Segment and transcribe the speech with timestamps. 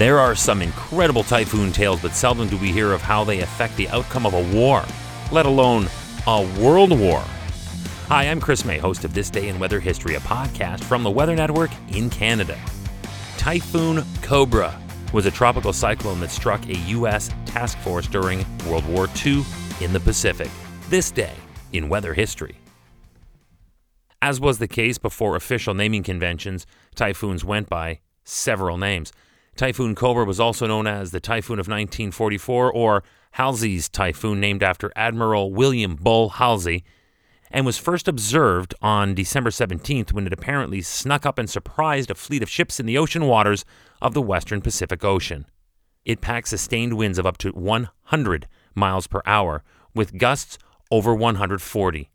[0.00, 3.76] There are some incredible typhoon tales, but seldom do we hear of how they affect
[3.76, 4.82] the outcome of a war,
[5.30, 5.90] let alone
[6.26, 7.22] a world war.
[8.08, 11.10] Hi, I'm Chris May, host of This Day in Weather History, a podcast from the
[11.10, 12.58] Weather Network in Canada.
[13.36, 14.74] Typhoon Cobra
[15.12, 17.28] was a tropical cyclone that struck a U.S.
[17.44, 19.44] task force during World War II
[19.82, 20.48] in the Pacific.
[20.88, 21.34] This day
[21.74, 22.56] in weather history.
[24.22, 29.12] As was the case before official naming conventions, typhoons went by several names.
[29.60, 34.90] Typhoon Cobra was also known as the Typhoon of 1944 or Halsey's Typhoon, named after
[34.96, 36.82] Admiral William Bull Halsey,
[37.50, 42.14] and was first observed on December 17th when it apparently snuck up and surprised a
[42.14, 43.66] fleet of ships in the ocean waters
[44.00, 45.44] of the western Pacific Ocean.
[46.06, 49.62] It packed sustained winds of up to 100 miles per hour,
[49.94, 50.56] with gusts
[50.90, 52.08] over 140.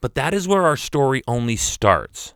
[0.00, 2.34] But that is where our story only starts.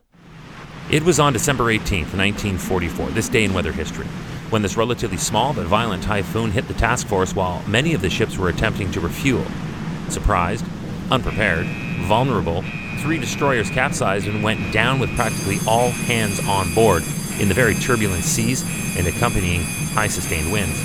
[0.89, 4.07] It was on December 18th, 1944, this day in weather history,
[4.49, 8.09] when this relatively small but violent typhoon hit the task force while many of the
[8.09, 9.45] ships were attempting to refuel.
[10.09, 10.65] Surprised,
[11.11, 11.65] unprepared,
[12.07, 12.63] vulnerable,
[12.99, 17.03] three destroyers capsized and went down with practically all hands on board
[17.39, 18.63] in the very turbulent seas
[18.97, 19.61] and accompanying
[19.93, 20.81] high sustained winds.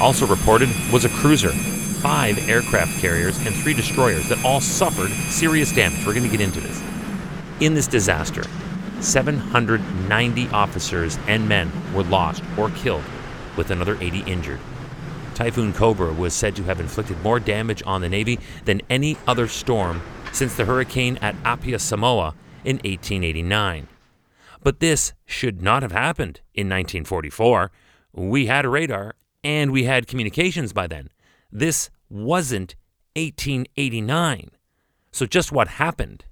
[0.00, 1.50] Also reported was a cruiser
[2.04, 6.04] five aircraft carriers and three destroyers that all suffered serious damage.
[6.06, 6.82] We're going to get into this.
[7.60, 8.42] In this disaster,
[9.04, 13.04] 790 officers and men were lost or killed,
[13.56, 14.60] with another 80 injured.
[15.34, 19.48] Typhoon Cobra was said to have inflicted more damage on the Navy than any other
[19.48, 20.00] storm
[20.32, 23.88] since the hurricane at Apia, Samoa in 1889.
[24.62, 27.70] But this should not have happened in 1944.
[28.12, 31.10] We had a radar and we had communications by then.
[31.52, 32.74] This wasn't
[33.14, 34.50] 1889.
[35.12, 36.24] So, just what happened?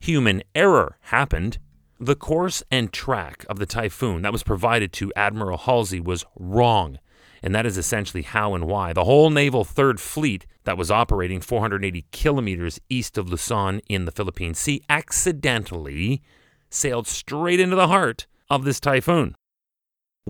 [0.00, 1.58] Human error happened.
[2.00, 7.00] The course and track of the typhoon that was provided to Admiral Halsey was wrong,
[7.42, 11.40] and that is essentially how and why the whole naval Third Fleet that was operating
[11.40, 16.22] 480 kilometers east of Luzon in the Philippine Sea accidentally
[16.70, 19.34] sailed straight into the heart of this typhoon.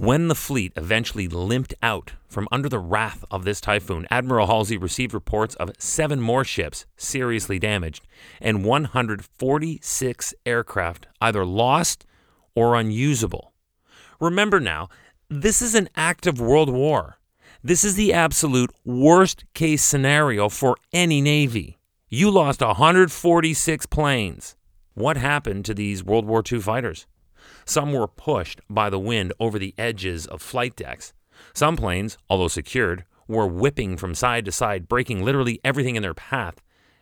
[0.01, 4.77] When the fleet eventually limped out from under the wrath of this typhoon, Admiral Halsey
[4.77, 8.07] received reports of seven more ships seriously damaged
[8.41, 12.07] and 146 aircraft either lost
[12.55, 13.53] or unusable.
[14.21, 14.89] Remember now,
[15.29, 17.19] this is an active world war.
[17.65, 21.77] This is the absolute worst case scenario for any Navy.
[22.09, 24.55] You lost 146 planes.
[24.95, 27.09] What happened to these World War II fighters?
[27.65, 31.13] Some were pushed by the wind over the edges of flight decks.
[31.55, 36.15] Some planes, although secured, were whipping from side to side, breaking literally everything in their
[36.15, 36.61] path,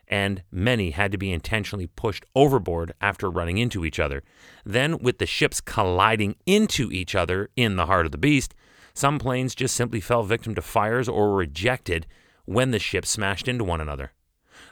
[0.09, 4.23] and many had to be intentionally pushed overboard after running into each other.
[4.65, 8.55] Then, with the ships colliding into each other in the heart of the beast,
[8.95, 12.07] some planes just simply fell victim to fires or were ejected
[12.45, 14.13] when the ships smashed into one another.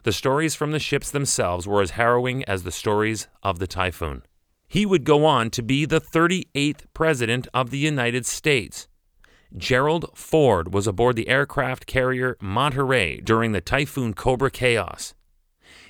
[0.04, 4.22] The stories from the ships themselves were as harrowing as the stories of the typhoon.
[4.68, 8.88] He would go on to be the 38th President of the United States.
[9.56, 15.14] Gerald Ford was aboard the aircraft carrier Monterey during the Typhoon Cobra chaos.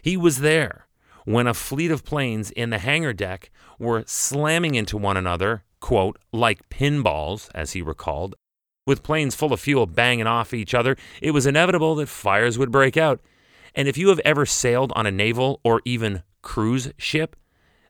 [0.02, 0.86] He was there
[1.24, 6.18] when a fleet of planes in the hangar deck were slamming into one another, quote,
[6.32, 8.34] like pinballs, as he recalled.
[8.86, 12.70] With planes full of fuel banging off each other, it was inevitable that fires would
[12.70, 13.20] break out.
[13.74, 17.34] And if you have ever sailed on a naval or even cruise ship,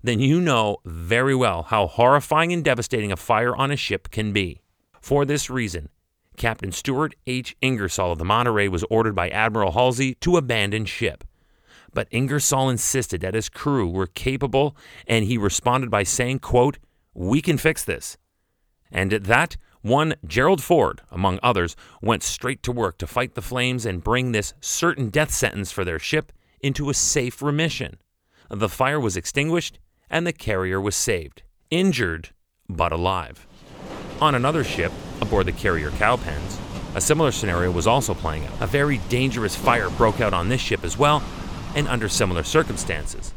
[0.05, 4.35] then you know very well how horrifying and devastating a fire on a ship can
[4.35, 4.61] be.
[5.01, 5.89] For this reason,
[6.37, 7.57] Captain Stuart H.
[7.63, 11.25] Ingersoll of the Monterey was ordered by Admiral Halsey to abandon ship.
[11.95, 14.77] But Ingersoll insisted that his crew were capable,
[15.07, 16.79] and he responded by saying, quote,
[17.15, 18.19] We can fix this.
[18.93, 23.43] And at that, one Gerald Ford, among others, went straight to work to fight the
[23.43, 27.97] flames and bring this certain death sentence for their ship into a safe remission.
[28.51, 29.79] The fire was extinguished,
[30.11, 32.31] and the carrier was saved, injured
[32.69, 33.47] but alive.
[34.21, 36.59] On another ship, aboard the carrier Cowpens,
[36.95, 38.63] a similar scenario was also playing out.
[38.63, 41.23] A very dangerous fire broke out on this ship as well,
[41.75, 43.35] and under similar circumstances.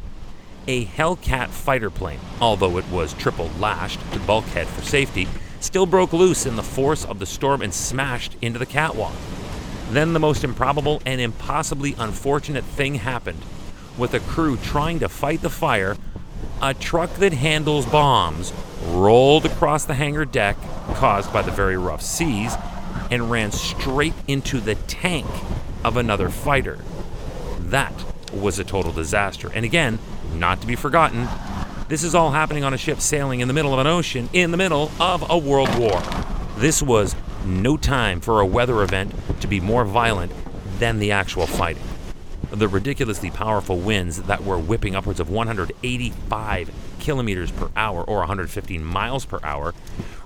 [0.68, 5.28] A Hellcat fighter plane, although it was triple lashed to bulkhead for safety,
[5.60, 9.16] still broke loose in the force of the storm and smashed into the catwalk.
[9.90, 13.42] Then the most improbable and impossibly unfortunate thing happened.
[13.98, 15.98] With a crew trying to fight the fire,
[16.62, 20.58] a truck that handles bombs rolled across the hangar deck
[20.96, 22.56] caused by the very rough seas
[23.12, 25.28] and ran straight into the tank
[25.84, 26.80] of another fighter.
[27.60, 27.94] That
[28.34, 29.52] was a total disaster.
[29.54, 30.00] And again,
[30.34, 31.28] not to be forgotten,
[31.88, 34.52] this is all happening on a ship sailing in the middle of an ocean in
[34.52, 36.02] the middle of a world war.
[36.58, 37.16] This was
[37.46, 40.32] no time for a weather event to be more violent
[40.80, 41.84] than the actual fighting.
[42.52, 48.84] The ridiculously powerful winds that were whipping upwards of 185 kilometers per hour or 115
[48.84, 49.74] miles per hour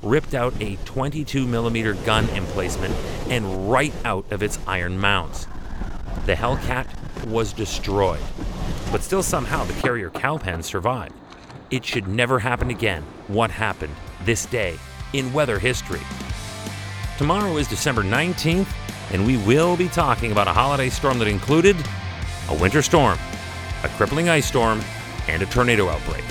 [0.03, 2.93] ripped out a 22 millimeter gun emplacement
[3.29, 5.47] and right out of its iron mounts.
[6.27, 6.87] The Hellcat
[7.25, 8.21] was destroyed,
[8.91, 11.15] but still somehow the carrier Cowpen survived.
[11.71, 13.95] It should never happen again what happened
[14.25, 14.77] this day
[15.13, 16.01] in weather history.
[17.17, 18.67] Tomorrow is December 19th,
[19.11, 21.75] and we will be talking about a holiday storm that included
[22.51, 23.17] a winter storm,
[23.83, 24.81] a crippling ice storm,
[25.27, 26.23] and a tornado outbreak.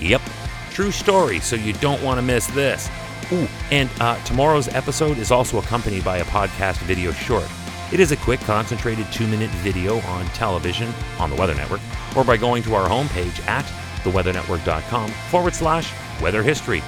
[0.00, 0.22] Yep,
[0.70, 2.88] true story, so you don't want to miss this.
[3.32, 7.48] Ooh, and uh, tomorrow's episode is also accompanied by a podcast video short.
[7.92, 11.80] It is a quick, concentrated two minute video on television on the Weather Network,
[12.16, 13.64] or by going to our homepage at
[14.02, 16.82] theweathernetwork.com forward slash weather history.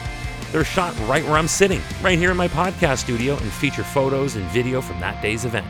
[0.53, 4.37] They're shot right where I'm sitting, right here in my podcast studio, and feature photos
[4.37, 5.67] and video from that day's event.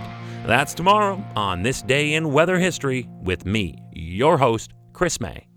[0.47, 5.49] That's tomorrow on This Day in Weather History with me, your host, Chris May.